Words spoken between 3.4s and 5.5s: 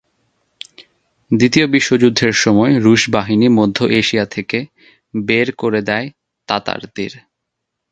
মধ্য এশিয়া থেকে বের